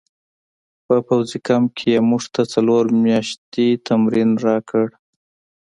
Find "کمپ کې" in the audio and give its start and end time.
1.47-1.87